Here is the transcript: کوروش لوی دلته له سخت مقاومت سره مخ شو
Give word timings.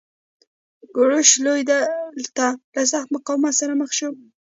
کوروش 0.93 1.29
لوی 1.45 1.61
دلته 1.71 2.45
له 2.75 2.83
سخت 2.91 3.07
مقاومت 3.15 3.53
سره 3.61 3.73
مخ 3.81 3.91
شو 3.97 4.09